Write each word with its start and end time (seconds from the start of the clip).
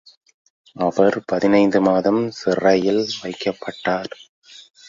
அவர் 0.75 1.17
பதினைந்து 1.25 1.81
மாதம் 1.81 2.31
சிறையில் 2.31 3.03
வைக்கப்பட்டார். 3.21 4.11